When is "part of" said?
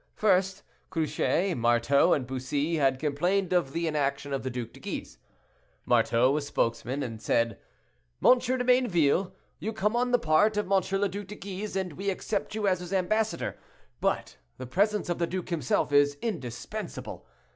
10.17-10.65